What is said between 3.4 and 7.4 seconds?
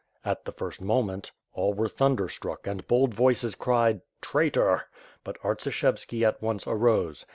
cried, "Traitor!" But Artsishevski at once arose.